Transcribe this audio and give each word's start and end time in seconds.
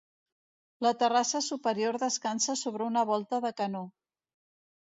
La 0.85 0.91
terrassa 1.03 1.41
superior 1.49 1.99
descansa 2.05 2.57
sobre 2.63 2.89
una 2.93 3.07
volta 3.13 3.41
de 3.47 3.53
canó. 3.63 3.87